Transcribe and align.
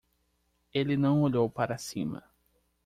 Ele 0.73 0.97
não 0.97 1.21
olhou 1.21 1.47
para 1.47 1.77
cima. 1.77 2.23